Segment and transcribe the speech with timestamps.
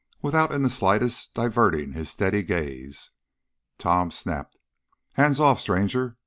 [0.23, 3.11] Without in the slightest diverting his steady gaze,
[3.77, 4.57] Tom snapped:
[5.13, 6.17] "Hands off, stranger!